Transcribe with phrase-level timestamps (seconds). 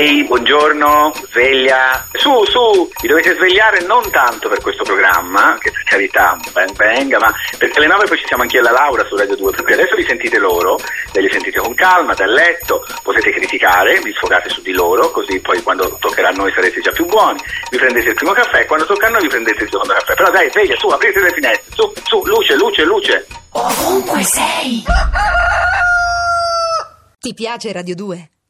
[0.00, 2.06] Ehi, buongiorno, sveglia.
[2.12, 7.18] Su, su, vi dovete svegliare non tanto per questo programma, che per carità ben venga,
[7.18, 9.96] ma perché alle 9 poi ci siamo anche alla Laura su Radio 2, perché adesso
[9.96, 10.78] vi sentite loro,
[11.12, 15.38] ve li sentite con calma, dal letto, potete criticare, vi sfogate su di loro, così
[15.38, 17.38] poi quando toccherà a noi sarete già più buoni,
[17.70, 20.14] vi prendete il primo caffè, quando tocca a noi vi prendete il secondo caffè.
[20.14, 23.26] Però dai, sveglia, su, aprite le finestre, su, su, luce, luce, luce.
[23.50, 24.82] Ovunque sei.
[27.20, 28.30] Ti piace Radio 2?